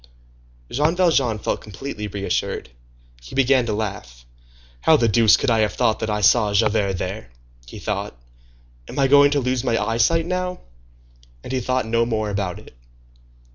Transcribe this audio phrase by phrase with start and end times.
[0.71, 2.71] Jean Valjean felt completely reassured.
[3.21, 4.25] He began to laugh.
[4.79, 7.29] "How the deuce could I have thought that I saw Javert there?"
[7.67, 8.17] he thought.
[8.87, 10.59] "Am I going to lose my eyesight now?"
[11.43, 12.73] And he thought no more about it.